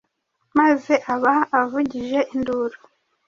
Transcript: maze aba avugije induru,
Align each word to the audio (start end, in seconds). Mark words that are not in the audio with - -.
maze 0.57 0.93
aba 1.13 1.35
avugije 1.59 2.19
induru, 2.35 2.77